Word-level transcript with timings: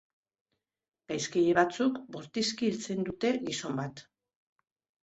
Gaizkile 1.11 1.53
batzuk, 1.59 2.01
bortizki 2.17 2.71
hiltzen 2.73 3.07
dute 3.11 3.35
gizon 3.47 3.81
bat. 3.85 4.05